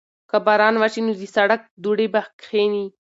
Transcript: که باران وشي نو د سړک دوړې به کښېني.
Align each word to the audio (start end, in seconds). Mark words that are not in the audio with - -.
که 0.29 0.37
باران 0.45 0.75
وشي 0.81 1.01
نو 1.07 1.11
د 1.19 1.23
سړک 1.35 1.61
دوړې 1.83 2.07
به 2.13 2.21
کښېني. 2.39 2.85